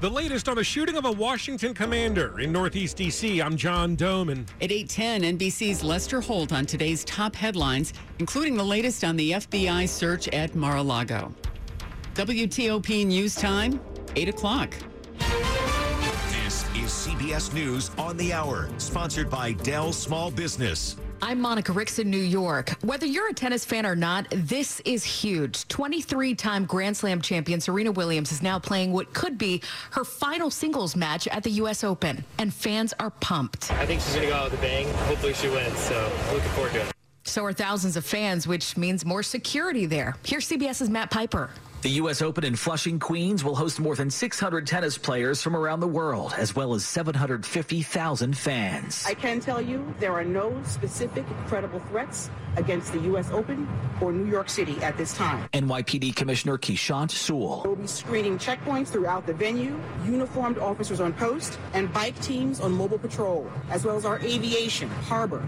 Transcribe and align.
The 0.00 0.08
latest 0.08 0.48
on 0.48 0.56
the 0.56 0.64
shooting 0.64 0.96
of 0.96 1.04
a 1.04 1.12
Washington 1.12 1.74
commander 1.74 2.40
in 2.40 2.50
Northeast 2.50 2.96
D.C. 2.96 3.42
I'm 3.42 3.54
John 3.54 3.98
Domen. 3.98 4.46
At 4.62 4.70
8:10, 4.70 5.36
NBC's 5.36 5.84
Lester 5.84 6.22
Holt 6.22 6.54
on 6.54 6.64
today's 6.64 7.04
top 7.04 7.36
headlines, 7.36 7.92
including 8.18 8.56
the 8.56 8.64
latest 8.64 9.04
on 9.04 9.14
the 9.18 9.32
FBI 9.32 9.86
search 9.86 10.26
at 10.28 10.54
Mar-a-Lago. 10.54 11.34
WTOP 12.14 13.06
News 13.06 13.34
Time, 13.34 13.78
8 14.16 14.30
o'clock. 14.30 14.74
This 15.18 16.64
is 16.74 16.90
CBS 16.90 17.52
News 17.52 17.90
on 17.98 18.16
the 18.16 18.32
Hour, 18.32 18.70
sponsored 18.78 19.28
by 19.28 19.52
Dell 19.52 19.92
Small 19.92 20.30
Business. 20.30 20.96
I'm 21.22 21.38
Monica 21.38 21.72
Ricks 21.72 21.98
in 21.98 22.10
New 22.10 22.16
York. 22.16 22.70
Whether 22.82 23.04
you're 23.04 23.28
a 23.28 23.34
tennis 23.34 23.64
fan 23.64 23.84
or 23.84 23.94
not, 23.94 24.26
this 24.30 24.80
is 24.80 25.04
huge. 25.04 25.68
23 25.68 26.34
time 26.34 26.64
Grand 26.64 26.96
Slam 26.96 27.20
champion 27.20 27.60
Serena 27.60 27.92
Williams 27.92 28.32
is 28.32 28.42
now 28.42 28.58
playing 28.58 28.92
what 28.92 29.12
could 29.12 29.36
be 29.36 29.62
her 29.90 30.04
final 30.04 30.50
singles 30.50 30.96
match 30.96 31.28
at 31.28 31.42
the 31.42 31.50
U.S. 31.50 31.84
Open, 31.84 32.24
and 32.38 32.54
fans 32.54 32.94
are 32.98 33.10
pumped. 33.10 33.70
I 33.72 33.84
think 33.84 34.00
she's 34.00 34.14
going 34.14 34.26
to 34.26 34.30
go 34.32 34.36
out 34.36 34.50
with 34.50 34.58
a 34.58 34.62
bang. 34.62 34.90
Hopefully, 35.04 35.34
she 35.34 35.50
wins. 35.50 35.78
So, 35.78 36.10
looking 36.32 36.50
forward 36.50 36.72
to 36.72 36.80
it. 36.80 36.92
So 37.24 37.44
are 37.44 37.52
thousands 37.52 37.96
of 37.96 38.04
fans, 38.04 38.48
which 38.48 38.76
means 38.78 39.04
more 39.04 39.22
security 39.22 39.84
there. 39.84 40.16
Here's 40.24 40.48
CBS's 40.48 40.88
Matt 40.88 41.10
Piper. 41.10 41.50
The 41.82 41.88
U.S. 41.92 42.20
Open 42.20 42.44
in 42.44 42.56
Flushing, 42.56 42.98
Queens 42.98 43.42
will 43.42 43.56
host 43.56 43.80
more 43.80 43.96
than 43.96 44.10
600 44.10 44.66
tennis 44.66 44.98
players 44.98 45.40
from 45.40 45.56
around 45.56 45.80
the 45.80 45.88
world, 45.88 46.34
as 46.36 46.54
well 46.54 46.74
as 46.74 46.84
750,000 46.84 48.36
fans. 48.36 49.06
I 49.06 49.14
can 49.14 49.40
tell 49.40 49.62
you 49.62 49.94
there 49.98 50.12
are 50.12 50.24
no 50.24 50.62
specific 50.64 51.24
credible 51.46 51.80
threats 51.88 52.28
against 52.56 52.92
the 52.92 52.98
U.S. 53.00 53.30
Open 53.30 53.66
or 54.02 54.12
New 54.12 54.30
York 54.30 54.50
City 54.50 54.76
at 54.82 54.98
this 54.98 55.16
time. 55.16 55.48
NYPD 55.54 56.14
Commissioner 56.14 56.58
Keechant 56.58 57.10
Sewell. 57.10 57.62
We'll 57.64 57.76
be 57.76 57.86
screening 57.86 58.36
checkpoints 58.36 58.88
throughout 58.88 59.26
the 59.26 59.32
venue, 59.32 59.80
uniformed 60.04 60.58
officers 60.58 61.00
on 61.00 61.14
post, 61.14 61.58
and 61.72 61.90
bike 61.94 62.20
teams 62.20 62.60
on 62.60 62.72
mobile 62.72 62.98
patrol, 62.98 63.50
as 63.70 63.86
well 63.86 63.96
as 63.96 64.04
our 64.04 64.18
aviation, 64.18 64.90
harbor, 64.90 65.42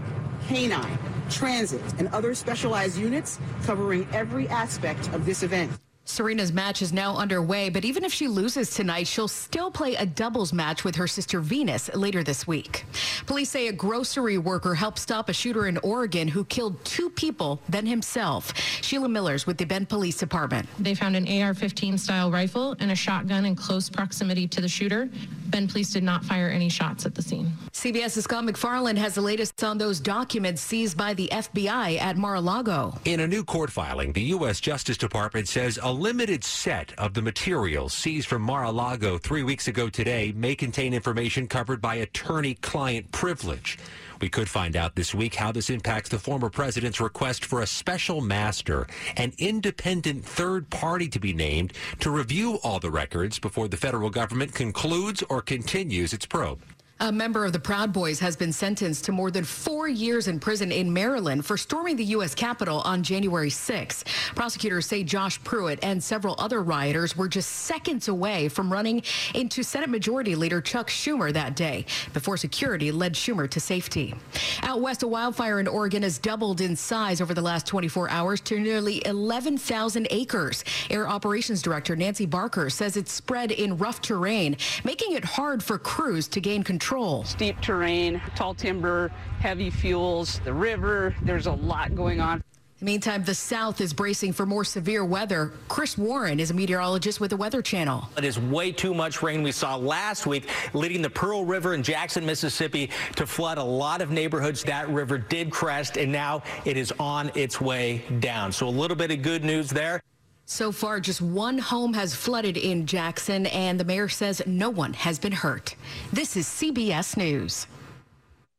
canine, 0.47 0.97
transit, 1.29 1.83
and 1.99 2.07
other 2.07 2.33
specialized 2.33 2.97
units 2.97 3.37
covering 3.65 4.07
every 4.13 4.49
aspect 4.49 5.13
of 5.13 5.27
this 5.27 5.43
event. 5.43 5.71
Serena's 6.05 6.51
match 6.51 6.81
is 6.81 6.91
now 6.91 7.15
underway, 7.15 7.69
but 7.69 7.85
even 7.85 8.03
if 8.03 8.13
she 8.13 8.27
loses 8.27 8.69
tonight, 8.71 9.07
she'll 9.07 9.29
still 9.29 9.71
play 9.71 9.95
a 9.95 10.05
doubles 10.05 10.51
match 10.51 10.83
with 10.83 10.95
her 10.95 11.07
sister 11.07 11.39
Venus 11.39 11.89
later 11.95 12.23
this 12.23 12.45
week. 12.45 12.83
Police 13.25 13.49
say 13.49 13.69
a 13.69 13.71
grocery 13.71 14.37
worker 14.37 14.75
helped 14.75 14.99
stop 14.99 15.29
a 15.29 15.33
shooter 15.33 15.65
in 15.65 15.77
Oregon 15.77 16.27
who 16.27 16.43
killed 16.45 16.83
two 16.83 17.09
people, 17.09 17.61
then 17.69 17.85
himself. 17.85 18.53
Sheila 18.81 19.07
Miller's 19.07 19.47
with 19.47 19.57
the 19.57 19.63
Bend 19.65 19.87
Police 19.87 20.17
Department. 20.17 20.67
They 20.77 20.93
found 20.93 21.15
an 21.15 21.41
AR 21.41 21.53
15 21.53 21.97
style 21.97 22.29
rifle 22.31 22.75
and 22.81 22.91
a 22.91 22.95
shotgun 22.95 23.45
in 23.45 23.55
close 23.55 23.89
proximity 23.89 24.45
to 24.49 24.59
the 24.59 24.67
shooter. 24.67 25.09
Bend 25.53 25.69
police 25.69 25.91
did 25.91 26.01
not 26.01 26.25
fire 26.25 26.49
any 26.49 26.67
shots 26.67 27.05
at 27.05 27.13
the 27.13 27.21
scene. 27.21 27.51
CBS's 27.73 28.23
Scott 28.23 28.43
MacFarlane 28.43 28.95
has 28.95 29.13
the 29.13 29.21
latest 29.21 29.63
on 29.63 29.77
those 29.77 29.99
documents 29.99 30.63
seized 30.63 30.97
by 30.97 31.13
the 31.13 31.29
FBI 31.31 31.99
at 31.99 32.17
Mar 32.17 32.33
a 32.33 32.41
Lago. 32.41 32.97
In 33.05 33.19
a 33.19 33.27
new 33.27 33.43
court 33.43 33.69
filing, 33.69 34.13
the 34.13 34.23
U.S. 34.33 34.59
Justice 34.59 34.97
Department 34.97 35.47
says 35.47 35.77
a 35.83 35.93
limited 35.93 36.43
set 36.43 36.91
of 36.97 37.13
the 37.13 37.21
materials 37.21 37.93
seized 37.93 38.27
from 38.27 38.41
Mar-a-Lago 38.41 39.19
three 39.19 39.43
weeks 39.43 39.67
ago 39.67 39.89
today 39.89 40.33
may 40.35 40.55
contain 40.55 40.91
information 40.91 41.45
covered 41.45 41.79
by 41.79 41.95
attorney-client 41.95 43.11
privilege. 43.11 43.77
We 44.23 44.29
could 44.29 44.47
find 44.47 44.77
out 44.77 44.95
this 44.95 45.13
week 45.13 45.35
how 45.35 45.51
this 45.51 45.69
impacts 45.69 46.07
the 46.07 46.17
former 46.17 46.49
president's 46.49 47.01
request 47.01 47.43
for 47.43 47.59
a 47.59 47.67
special 47.67 48.21
master, 48.21 48.87
an 49.17 49.33
independent 49.37 50.23
third 50.23 50.69
party 50.69 51.09
to 51.09 51.19
be 51.19 51.33
named 51.33 51.73
to 51.99 52.09
review 52.09 52.57
all 52.63 52.79
the 52.79 52.89
records 52.89 53.37
before 53.37 53.67
the 53.67 53.75
federal 53.75 54.09
government 54.09 54.55
concludes 54.55 55.25
or 55.29 55.41
continues 55.41 56.13
its 56.13 56.25
probe. 56.25 56.61
A 56.99 57.11
member 57.11 57.43
of 57.43 57.51
the 57.51 57.59
Proud 57.59 57.91
Boys 57.91 58.19
has 58.19 58.35
been 58.35 58.53
sentenced 58.53 59.03
to 59.05 59.11
more 59.11 59.31
than 59.31 59.43
four 59.43 59.89
years 59.89 60.27
in 60.27 60.39
prison 60.39 60.71
in 60.71 60.93
Maryland 60.93 61.43
for 61.43 61.57
storming 61.57 61.97
the 61.97 62.05
U.S. 62.05 62.35
Capitol 62.35 62.81
on 62.81 63.01
January 63.01 63.49
6. 63.49 64.03
Prosecutors 64.35 64.85
say 64.85 65.03
Josh 65.03 65.43
Pruitt 65.43 65.79
and 65.83 66.01
several 66.01 66.35
other 66.37 66.61
rioters 66.61 67.17
were 67.17 67.27
just 67.27 67.49
seconds 67.49 68.07
away 68.07 68.47
from 68.47 68.71
running 68.71 69.01
into 69.33 69.63
Senate 69.63 69.89
Majority 69.89 70.35
Leader 70.35 70.61
Chuck 70.61 70.89
Schumer 70.89 71.33
that 71.33 71.55
day 71.55 71.85
before 72.13 72.37
security 72.37 72.91
led 72.91 73.15
Schumer 73.15 73.49
to 73.49 73.59
safety. 73.59 74.13
Out 74.61 74.79
west, 74.79 75.03
a 75.03 75.07
wildfire 75.07 75.59
in 75.59 75.67
Oregon 75.67 76.03
has 76.03 76.19
doubled 76.19 76.61
in 76.61 76.75
size 76.75 77.19
over 77.19 77.33
the 77.33 77.41
last 77.41 77.65
24 77.65 78.09
hours 78.11 78.39
to 78.41 78.59
nearly 78.59 79.05
11,000 79.05 80.07
acres. 80.11 80.63
Air 80.89 81.09
Operations 81.09 81.61
Director 81.61 81.95
Nancy 81.95 82.27
Barker 82.27 82.69
says 82.69 82.95
it's 82.95 83.11
spread 83.11 83.51
in 83.51 83.77
rough 83.77 83.99
terrain, 83.99 84.55
making 84.85 85.13
it 85.13 85.25
hard 85.25 85.61
for 85.61 85.77
crews 85.77 86.27
to 86.29 86.39
gain 86.39 86.63
control 86.63 86.82
control. 86.83 87.23
Steep 87.23 87.61
terrain, 87.61 88.21
tall 88.35 88.53
timber, 88.53 89.09
heavy 89.39 89.69
fuels, 89.69 90.41
the 90.41 90.51
river. 90.51 91.15
There's 91.21 91.47
a 91.47 91.53
lot 91.53 91.95
going 91.95 92.19
on. 92.19 92.43
Meantime, 92.81 93.23
the 93.23 93.33
South 93.33 93.79
is 93.79 93.93
bracing 93.93 94.33
for 94.33 94.45
more 94.45 94.65
severe 94.65 95.05
weather. 95.05 95.53
Chris 95.69 95.97
Warren 95.97 96.41
is 96.41 96.51
a 96.51 96.53
meteorologist 96.53 97.21
with 97.21 97.29
the 97.29 97.37
Weather 97.37 97.61
Channel. 97.61 98.09
It 98.17 98.25
is 98.25 98.37
way 98.37 98.73
too 98.73 98.93
much 98.93 99.23
rain 99.23 99.41
we 99.41 99.53
saw 99.53 99.77
last 99.77 100.27
week, 100.27 100.49
leading 100.73 101.01
the 101.01 101.09
Pearl 101.09 101.45
River 101.45 101.73
in 101.73 101.81
Jackson, 101.81 102.25
Mississippi 102.25 102.89
to 103.15 103.25
flood 103.25 103.57
a 103.57 103.63
lot 103.63 104.01
of 104.01 104.11
neighborhoods. 104.11 104.65
That 104.65 104.89
river 104.89 105.17
did 105.17 105.49
crest, 105.49 105.95
and 105.95 106.11
now 106.11 106.43
it 106.65 106.75
is 106.75 106.91
on 106.99 107.31
its 107.35 107.61
way 107.61 108.03
down. 108.19 108.51
So 108.51 108.67
a 108.67 108.69
little 108.69 108.97
bit 108.97 109.11
of 109.11 109.21
good 109.21 109.45
news 109.45 109.69
there. 109.69 110.01
So 110.45 110.71
far, 110.71 110.99
just 110.99 111.21
one 111.21 111.57
home 111.57 111.93
has 111.93 112.13
flooded 112.13 112.57
in 112.57 112.85
Jackson, 112.85 113.45
and 113.47 113.79
the 113.79 113.85
mayor 113.85 114.09
says 114.09 114.41
no 114.45 114.69
one 114.69 114.93
has 114.93 115.17
been 115.17 115.31
hurt. 115.31 115.75
This 116.11 116.35
is 116.35 116.45
CBS 116.47 117.15
News. 117.15 117.67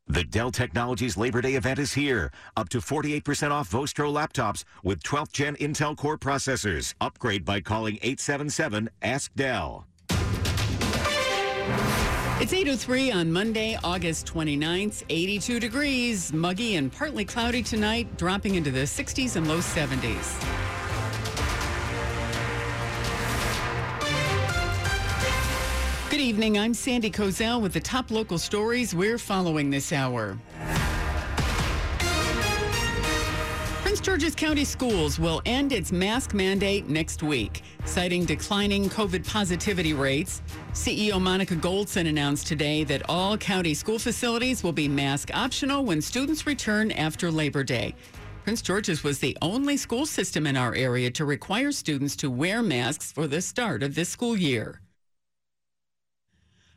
The 0.07 0.23
Dell 0.23 0.51
Technologies 0.51 1.17
Labor 1.17 1.41
Day 1.41 1.55
event 1.55 1.79
is 1.79 1.93
here. 1.93 2.31
Up 2.57 2.69
to 2.69 2.79
48% 2.79 3.51
off 3.51 3.69
Vostro 3.69 4.11
laptops 4.11 4.63
with 4.83 5.01
12th 5.01 5.31
gen 5.31 5.55
Intel 5.55 5.97
Core 5.97 6.17
processors. 6.17 6.93
Upgrade 7.01 7.43
by 7.43 7.59
calling 7.59 7.95
877 8.01 8.89
Ask 9.01 9.33
Dell. 9.35 9.87
It's 12.37 12.53
8.03 12.53 13.15
on 13.15 13.31
Monday, 13.31 13.79
August 13.83 14.27
29th. 14.27 15.03
82 15.09 15.59
degrees, 15.59 16.33
muggy 16.33 16.75
and 16.75 16.91
partly 16.91 17.25
cloudy 17.25 17.63
tonight, 17.63 18.17
dropping 18.17 18.55
into 18.55 18.69
the 18.71 18.83
60s 18.83 19.37
and 19.37 19.47
low 19.47 19.59
70s. 19.59 20.64
Evening. 26.25 26.57
I'm 26.57 26.73
Sandy 26.73 27.11
Kozel 27.11 27.61
with 27.61 27.73
the 27.73 27.79
top 27.79 28.09
local 28.09 28.39
stories 28.39 28.95
we're 28.95 29.19
following 29.19 29.69
this 29.69 29.93
hour. 29.93 30.35
Prince 33.83 33.99
George's 33.99 34.33
County 34.33 34.65
Schools 34.65 35.19
will 35.19 35.43
end 35.45 35.71
its 35.71 35.91
mask 35.91 36.33
mandate 36.33 36.89
next 36.89 37.21
week, 37.21 37.61
citing 37.85 38.25
declining 38.25 38.89
COVID 38.89 39.29
positivity 39.29 39.93
rates. 39.93 40.41
CEO 40.73 41.21
Monica 41.21 41.53
Goldson 41.53 42.07
announced 42.07 42.47
today 42.47 42.83
that 42.85 43.03
all 43.07 43.37
county 43.37 43.75
school 43.75 43.99
facilities 43.99 44.63
will 44.63 44.73
be 44.73 44.87
mask 44.87 45.29
optional 45.31 45.85
when 45.85 46.01
students 46.01 46.47
return 46.47 46.89
after 46.93 47.29
Labor 47.29 47.63
Day. 47.63 47.93
Prince 48.43 48.63
George's 48.63 49.03
was 49.03 49.19
the 49.19 49.37
only 49.43 49.77
school 49.77 50.07
system 50.07 50.47
in 50.47 50.57
our 50.57 50.73
area 50.73 51.11
to 51.11 51.23
require 51.23 51.71
students 51.71 52.15
to 52.15 52.31
wear 52.31 52.63
masks 52.63 53.11
for 53.11 53.27
the 53.27 53.41
start 53.43 53.83
of 53.83 53.93
this 53.93 54.09
school 54.09 54.35
year. 54.35 54.81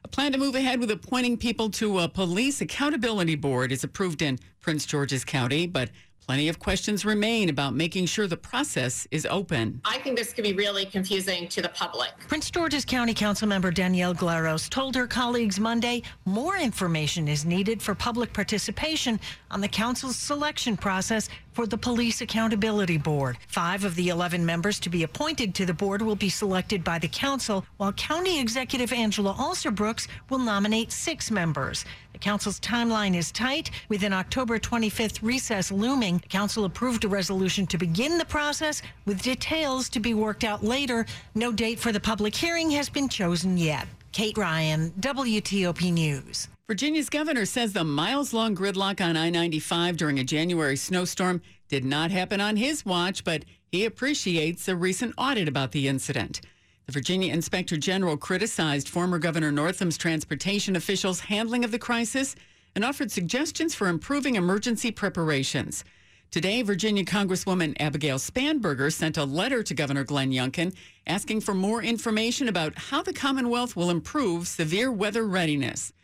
A 0.08 0.10
plan 0.10 0.32
to 0.32 0.38
move 0.38 0.55
ahead 0.55 0.81
with 0.81 0.90
appointing 0.90 1.37
people 1.37 1.69
to 1.72 1.99
a 1.99 2.08
police 2.08 2.62
accountability 2.62 3.34
board 3.34 3.70
is 3.70 3.84
approved 3.84 4.22
in 4.22 4.38
Prince 4.58 4.87
George's 4.87 5.22
County, 5.22 5.66
but 5.66 5.90
plenty 6.26 6.49
of 6.49 6.58
questions 6.58 7.05
remain 7.05 7.50
about 7.50 7.75
making 7.75 8.06
sure 8.06 8.26
the 8.26 8.34
process 8.34 9.06
is 9.10 9.26
open. 9.26 9.82
I 9.84 9.99
think 9.99 10.16
this 10.16 10.32
could 10.32 10.44
be 10.44 10.55
really 10.55 10.87
confusing 10.87 11.46
to 11.49 11.60
the 11.60 11.69
public. 11.69 12.08
Prince 12.26 12.50
George's 12.50 12.87
County 12.87 13.12
Councilmember 13.12 13.72
Danielle 13.72 14.14
Glaros 14.14 14.70
told 14.70 14.94
her 14.94 15.06
colleagues 15.06 15.60
Monday 15.60 16.02
more 16.25 16.56
information 16.56 17.28
is 17.28 17.44
needed 17.44 17.82
for 17.82 17.94
public 17.94 18.32
participation 18.32 19.20
on 19.50 19.61
the 19.61 19.69
council's 19.69 20.16
selection 20.16 20.75
process 20.75 21.28
for 21.58 21.66
the 21.66 21.76
Police 21.76 22.20
Accountability 22.20 22.99
Board. 22.99 23.37
Five 23.49 23.82
of 23.82 23.96
the 23.96 24.10
11 24.10 24.46
members 24.46 24.78
to 24.78 24.88
be 24.88 25.02
appointed 25.02 25.56
to 25.56 25.66
the 25.66 25.75
board 25.75 26.00
will 26.00 26.14
be 26.14 26.28
selected 26.28 26.84
by 26.84 27.00
the 27.00 27.08
council, 27.08 27.64
while 27.78 27.93
County 27.94 28.38
Executive 28.38 28.93
Angela 28.93 29.34
Alsobrooks 29.34 30.06
will 30.31 30.38
nominate 30.38 30.93
six 30.93 31.32
members. 31.32 31.84
The 32.12 32.20
council's 32.20 32.60
timeline 32.60 33.16
is 33.16 33.32
tight. 33.32 33.72
With 33.88 34.05
an 34.05 34.12
October 34.12 34.60
25th 34.60 35.19
recess 35.20 35.72
looming, 35.72 36.19
the 36.19 36.28
council 36.28 36.64
approved 36.64 37.05
a 37.05 37.08
resolution 37.08 37.66
to 37.66 37.76
begin 37.76 38.19
the 38.19 38.25
process 38.25 38.81
with 39.04 39.20
details 39.20 39.88
to 39.88 39.99
be 39.99 40.14
worked 40.14 40.44
out 40.44 40.62
later. 40.62 41.06
No 41.34 41.50
date 41.50 41.81
for 41.81 41.90
the 41.90 41.99
public 41.99 42.37
hearing 42.37 42.70
has 42.70 42.88
been 42.88 43.08
chosen 43.08 43.58
yet. 43.58 43.88
Kate 44.12 44.38
Ryan, 44.38 44.93
WTOP 45.00 45.93
News. 45.93 46.46
Virginia's 46.69 47.09
governor 47.09 47.47
says 47.47 47.73
the 47.73 47.82
miles 47.82 48.35
long 48.35 48.55
gridlock 48.55 49.00
on 49.00 49.17
I 49.17 49.31
95 49.31 49.97
during 49.97 50.19
a 50.19 50.25
January 50.25 50.76
snowstorm 50.76 51.41
did 51.70 51.82
not 51.82 52.11
happen 52.11 52.43
on 52.43 52.56
his 52.56 52.85
watch, 52.85 53.25
but 53.25 53.47
he 53.73 53.87
appreciates 53.87 54.69
a 54.69 54.76
recent 54.76 55.15
audit 55.17 55.49
about 55.49 55.73
the 55.73 55.88
incident. 55.88 56.43
The 56.85 56.93
Virginia 56.93 57.32
Inspector 57.32 57.75
General 57.79 58.19
criticized 58.19 58.87
former 58.87 59.19
Governor 59.19 59.50
Northam's 59.50 59.97
transportation 59.97 60.76
officials' 60.76 61.20
handling 61.20 61.65
of 61.65 61.70
the 61.70 61.79
crisis 61.79 62.37
and 62.75 62.85
offered 62.85 63.11
suggestions 63.11 63.75
for 63.75 63.88
improving 63.88 64.35
emergency 64.35 64.91
preparations. 64.91 65.85
Today, 66.31 66.61
Virginia 66.61 67.06
Congresswoman 67.06 67.81
Abigail 67.81 68.19
Spanberger 68.19 68.93
sent 68.93 69.17
a 69.17 69.25
letter 69.25 69.62
to 69.62 69.73
Governor 69.73 70.05
Glenn 70.05 70.32
Youngkin 70.32 70.75
asking 71.06 71.41
for 71.41 71.55
more 71.55 71.82
information 71.82 72.47
about 72.47 72.76
how 72.76 73.03
the 73.03 73.14
Commonwealth 73.14 73.75
will 73.75 73.88
improve 73.88 74.47
severe 74.47 74.93
weather 74.93 75.25
readiness. 75.25 75.94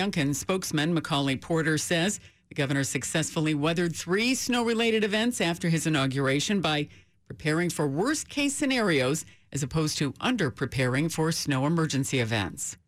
Youngkin 0.00 0.34
spokesman 0.34 0.94
Macaulay 0.94 1.36
Porter 1.36 1.76
says 1.76 2.20
the 2.48 2.54
governor 2.54 2.84
successfully 2.84 3.52
weathered 3.52 3.94
three 3.94 4.34
snow 4.34 4.64
related 4.64 5.04
events 5.04 5.42
after 5.42 5.68
his 5.68 5.86
inauguration 5.86 6.62
by 6.62 6.88
preparing 7.26 7.68
for 7.68 7.86
worst 7.86 8.26
case 8.30 8.54
scenarios 8.56 9.26
as 9.52 9.62
opposed 9.62 9.98
to 9.98 10.14
under 10.18 10.50
preparing 10.50 11.10
for 11.10 11.30
snow 11.30 11.66
emergency 11.66 12.18
events. 12.18 12.78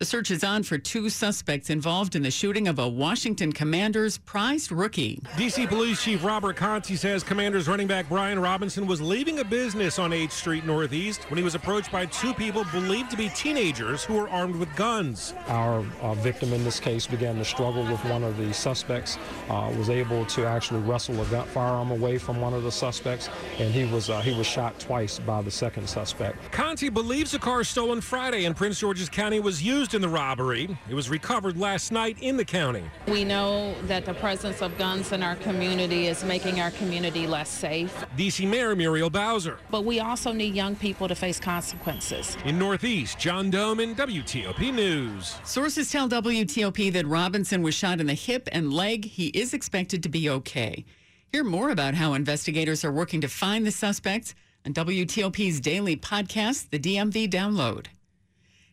The 0.00 0.04
search 0.04 0.30
is 0.30 0.44
on 0.44 0.62
for 0.62 0.78
two 0.78 1.08
suspects 1.08 1.70
involved 1.70 2.14
in 2.14 2.22
the 2.22 2.30
shooting 2.30 2.68
of 2.68 2.78
a 2.78 2.88
Washington 2.88 3.50
Commanders 3.50 4.16
prized 4.18 4.70
rookie. 4.70 5.20
D.C. 5.36 5.66
Police 5.66 6.00
Chief 6.00 6.22
Robert 6.22 6.54
Contee 6.54 6.94
says 6.94 7.24
Commanders 7.24 7.66
running 7.66 7.88
back 7.88 8.08
Brian 8.08 8.38
Robinson 8.38 8.86
was 8.86 9.00
leaving 9.00 9.40
a 9.40 9.44
business 9.44 9.98
on 9.98 10.12
8th 10.12 10.30
Street 10.30 10.64
Northeast 10.64 11.28
when 11.32 11.36
he 11.36 11.42
was 11.42 11.56
approached 11.56 11.90
by 11.90 12.06
two 12.06 12.32
people 12.32 12.64
believed 12.70 13.10
to 13.10 13.16
be 13.16 13.28
teenagers 13.30 14.04
who 14.04 14.14
were 14.14 14.28
armed 14.28 14.54
with 14.54 14.72
guns. 14.76 15.34
Our 15.48 15.84
uh, 16.00 16.14
victim 16.14 16.52
in 16.52 16.62
this 16.62 16.78
case 16.78 17.08
began 17.08 17.34
to 17.34 17.44
struggle 17.44 17.82
with 17.82 18.04
one 18.04 18.22
of 18.22 18.36
the 18.36 18.54
suspects, 18.54 19.18
uh, 19.48 19.74
was 19.76 19.90
able 19.90 20.24
to 20.26 20.46
actually 20.46 20.82
wrestle 20.82 21.20
a 21.20 21.24
gun 21.26 21.48
firearm 21.48 21.90
away 21.90 22.18
from 22.18 22.40
one 22.40 22.54
of 22.54 22.62
the 22.62 22.70
suspects, 22.70 23.28
and 23.58 23.74
he 23.74 23.84
was 23.92 24.10
uh, 24.10 24.20
he 24.20 24.32
was 24.38 24.46
shot 24.46 24.78
twice 24.78 25.18
by 25.18 25.42
the 25.42 25.50
second 25.50 25.88
suspect. 25.88 26.52
Contee 26.52 26.88
believes 26.88 27.32
the 27.32 27.40
car 27.40 27.64
stolen 27.64 28.00
Friday 28.00 28.44
in 28.44 28.54
Prince 28.54 28.78
George's 28.78 29.08
County 29.08 29.40
was 29.40 29.60
used 29.60 29.87
in 29.94 30.02
the 30.02 30.08
robbery. 30.08 30.76
It 30.88 30.94
was 30.94 31.08
recovered 31.10 31.56
last 31.56 31.92
night 31.92 32.16
in 32.20 32.36
the 32.36 32.44
county. 32.44 32.82
We 33.06 33.24
know 33.24 33.74
that 33.82 34.04
the 34.04 34.14
presence 34.14 34.62
of 34.62 34.76
guns 34.78 35.12
in 35.12 35.22
our 35.22 35.36
community 35.36 36.06
is 36.06 36.24
making 36.24 36.60
our 36.60 36.70
community 36.72 37.26
less 37.26 37.48
safe. 37.48 38.04
D.C. 38.16 38.46
Mayor 38.46 38.74
Muriel 38.74 39.10
Bowser. 39.10 39.58
But 39.70 39.84
we 39.84 40.00
also 40.00 40.32
need 40.32 40.54
young 40.54 40.76
people 40.76 41.08
to 41.08 41.14
face 41.14 41.40
consequences. 41.40 42.36
In 42.44 42.58
Northeast, 42.58 43.18
John 43.18 43.50
Domen, 43.50 43.94
WTOP 43.94 44.72
News. 44.72 45.36
Sources 45.44 45.90
tell 45.90 46.08
WTOP 46.08 46.92
that 46.92 47.06
Robinson 47.06 47.62
was 47.62 47.74
shot 47.74 48.00
in 48.00 48.06
the 48.06 48.14
hip 48.14 48.48
and 48.52 48.72
leg. 48.72 49.04
He 49.04 49.28
is 49.28 49.54
expected 49.54 50.02
to 50.02 50.08
be 50.08 50.28
okay. 50.30 50.84
Hear 51.32 51.44
more 51.44 51.70
about 51.70 51.94
how 51.94 52.14
investigators 52.14 52.84
are 52.84 52.92
working 52.92 53.20
to 53.20 53.28
find 53.28 53.66
the 53.66 53.70
suspects 53.70 54.34
on 54.64 54.72
WTOP's 54.72 55.60
daily 55.60 55.96
podcast, 55.96 56.70
The 56.70 56.78
DMV 56.78 57.30
Download. 57.30 57.86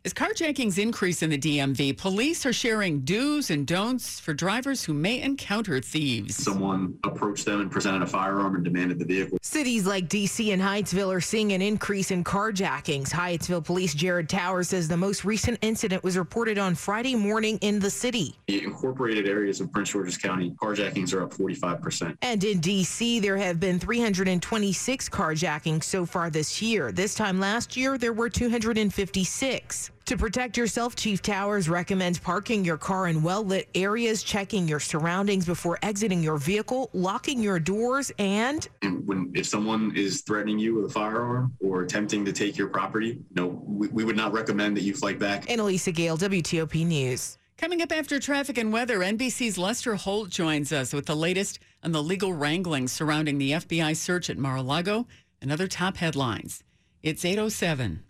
As 0.06 0.13
carjackings 0.13 0.78
increase 0.78 1.24
in 1.24 1.31
the 1.31 1.38
DMV, 1.38 1.98
police 1.98 2.46
are 2.46 2.54
sharing 2.54 3.00
do's 3.00 3.50
and 3.50 3.66
don'ts 3.66 4.19
for 4.19 4.36
drivers 4.36 4.84
who 4.84 4.94
may 4.94 5.19
encounter 5.19 5.81
thieves. 5.81 6.36
Someone 6.36 7.00
approached 7.04 7.44
them 7.46 7.62
and 7.62 7.72
presented 7.72 8.04
a 8.04 8.06
firearm 8.06 8.54
and 8.54 8.63
demanded 8.63 9.00
the 9.00 9.06
vehicle. 9.06 9.40
Cities 9.42 9.88
like 9.88 10.07
D.C. 10.07 10.52
and 10.52 10.62
Hyattsville 10.62 11.12
are 11.12 11.19
seeing 11.19 11.54
an 11.54 11.62
increase 11.63 12.12
in 12.12 12.24
carjackings. 12.24 13.10
Hyattsville 13.10 13.66
Police 13.66 13.96
Jarod 13.96 14.28
Towers 14.28 14.69
says 14.69 14.88
the 14.88 14.96
most 14.96 15.25
recent 15.25 15.57
incident 15.63 16.04
was 16.04 16.19
reported 16.19 16.60
on 16.60 16.75
Friday 16.75 17.16
morning 17.16 17.57
in 17.62 17.80
the 17.80 17.90
city. 17.90 18.36
The 18.46 18.63
incorporated 18.63 19.28
areas 19.28 19.60
of 19.60 19.72
Prince 19.72 19.90
George's 19.90 20.19
County, 20.19 20.52
carjackings 20.62 21.16
are 21.16 21.24
up 21.24 21.34
45%. 21.34 22.16
And 22.22 22.44
in 22.44 22.60
D.C., 22.60 23.22
there 23.22 23.38
have 23.38 23.60
been 23.60 23.80
326 23.80 25.10
carjackings 25.10 25.84
so 25.84 26.06
far 26.06 26.30
this 26.30 26.62
year. 26.62 26.92
This 26.92 27.16
time 27.16 27.40
last 27.40 27.75
year, 27.75 27.98
there 27.98 28.13
were 28.13 28.30
256. 28.30 29.90
To 30.06 30.16
protect 30.16 30.56
yourself, 30.56 30.96
Chief 30.96 31.19
Towers 31.24 31.68
recommends 31.68 32.19
parking 32.19 32.63
your 32.63 32.78
car 32.78 33.07
in 33.07 33.24
well 33.24 33.44
lit 33.44 33.68
areas, 33.74 34.22
checking 34.22 34.68
your 34.68 34.80
surroundings 34.80 35.48
before 35.48 35.80
exiting 35.81 36.22
your 36.22 36.38
vehicle, 36.38 36.92
locking 36.94 37.42
your 37.42 37.60
doors, 37.60 38.12
and. 38.19 38.68
And 38.84 39.07
when 39.07 39.31
if 39.34 39.48
someone 39.48 39.96
is 39.96 40.22
threatening 40.22 40.60
you 40.60 40.75
with 40.75 40.86
a 40.86 40.94
firearm 40.94 41.56
or 41.60 41.81
attempting 41.81 42.24
to 42.25 42.31
take 42.31 42.56
your 42.56 42.68
property, 42.68 43.19
no, 43.34 43.48
we, 43.66 43.88
we 43.88 44.04
would 44.04 44.16
not 44.16 44.31
recommend 44.31 44.78
that 44.78 44.84
you 44.84 44.94
fight 44.94 45.18
back. 45.18 45.48
Annalisa 45.48 45.92
Gale, 45.92 46.19
WTOP 46.19 46.86
News. 46.86 47.40
Coming 47.57 47.81
up 47.81 47.92
after 47.92 48.19
traffic 48.19 48.60
and 48.60 48.72
weather, 48.72 49.00
NBC's 49.00 49.57
Lester 49.57 49.96
Holt 49.96 50.30
joins 50.30 50.72
us 50.72 50.94
with 50.94 51.07
the 51.07 51.16
latest 51.16 51.57
on 51.81 51.94
the 51.94 52.04
legal 52.04 52.31
wranglings 52.31 52.92
surrounding 52.92 53.40
the 53.40 53.54
FBI 53.54 53.96
search 53.98 54.30
at 54.30 54.38
Mar 54.38 54.57
a 54.57 54.62
Lago 54.62 55.07
and 55.42 55.52
other 55.52 55.68
top 55.68 55.98
headlines. 55.98 56.63
It's 57.02 57.25
807. 57.25 58.04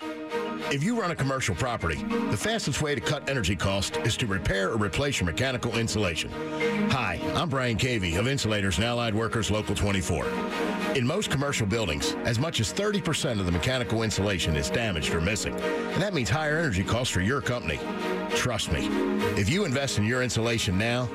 If 0.71 0.83
you 0.83 0.99
run 0.99 1.11
a 1.11 1.15
commercial 1.15 1.53
property, 1.53 2.03
the 2.31 2.37
fastest 2.37 2.81
way 2.81 2.95
to 2.95 3.01
cut 3.01 3.29
energy 3.29 3.55
costs 3.55 3.95
is 3.99 4.17
to 4.17 4.25
repair 4.25 4.71
or 4.71 4.77
replace 4.77 5.19
your 5.19 5.27
mechanical 5.27 5.77
insulation. 5.77 6.31
Hi, 6.89 7.19
I'm 7.35 7.49
Brian 7.49 7.77
Cavey 7.77 8.17
of 8.17 8.27
Insulators 8.27 8.77
and 8.77 8.85
Allied 8.85 9.13
Workers 9.13 9.51
Local 9.51 9.75
24. 9.75 10.25
In 10.95 11.05
most 11.05 11.29
commercial 11.29 11.67
buildings, 11.67 12.15
as 12.23 12.39
much 12.39 12.59
as 12.59 12.73
30% 12.73 13.39
of 13.39 13.45
the 13.45 13.51
mechanical 13.51 14.01
insulation 14.01 14.55
is 14.55 14.71
damaged 14.71 15.13
or 15.13 15.21
missing, 15.21 15.53
and 15.53 16.01
that 16.01 16.15
means 16.15 16.29
higher 16.29 16.57
energy 16.57 16.83
costs 16.83 17.13
for 17.13 17.21
your 17.21 17.41
company. 17.41 17.79
Trust 18.31 18.71
me, 18.71 18.87
if 19.39 19.47
you 19.47 19.65
invest 19.65 19.99
in 19.99 20.03
your 20.03 20.23
insulation 20.23 20.79
now, 20.79 21.07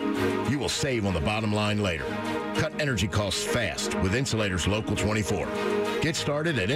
you 0.49 0.61
will 0.61 0.69
save 0.69 1.05
on 1.05 1.13
the 1.13 1.21
bottom 1.21 1.53
line 1.53 1.83
later. 1.83 2.05
Cut 2.55 2.73
energy 2.79 3.09
costs 3.09 3.43
fast 3.43 3.95
with 3.97 4.15
Insulators 4.15 4.69
Local 4.69 4.95
24. 4.95 5.47
Get 6.03 6.17
started 6.17 6.59
at 6.59 6.71